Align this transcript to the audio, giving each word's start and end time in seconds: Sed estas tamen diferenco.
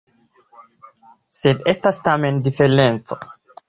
Sed 1.43 1.63
estas 1.77 2.03
tamen 2.11 2.43
diferenco. 2.51 3.25